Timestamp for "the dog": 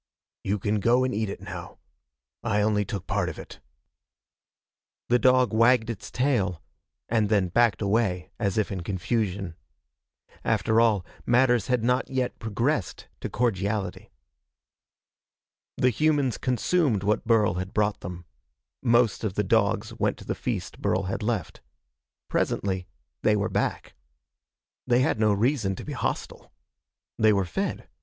5.09-5.53